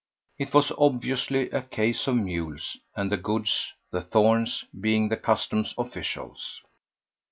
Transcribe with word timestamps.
It 0.39 0.51
was 0.51 0.71
obviously 0.79 1.51
a 1.51 1.61
case 1.61 2.07
of 2.07 2.15
mules 2.15 2.75
and 2.95 3.13
of 3.13 3.19
the 3.19 3.21
goods, 3.21 3.73
the 3.91 4.01
"thorns" 4.01 4.65
being 4.81 5.09
the 5.09 5.15
customs 5.17 5.75
officials. 5.77 6.59